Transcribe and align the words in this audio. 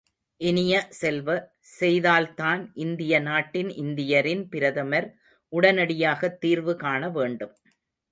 இனிய 0.41 0.87
செல்வ, 0.89 1.33
செய்தால்தான் 1.59 2.71
இந்திய 2.75 3.19
நாட்டின் 3.19 3.67
இந்தியரின் 3.67 4.47
பிரதமர், 4.49 5.07
உடனடியாகத் 5.53 6.37
தீர்வு 6.37 6.75
காணவேண்டும். 6.75 7.53